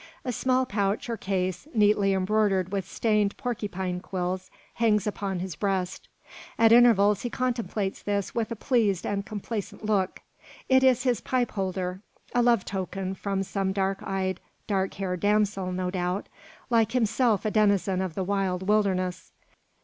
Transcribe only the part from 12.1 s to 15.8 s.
a love token from some dark eyed, dark haired damsel,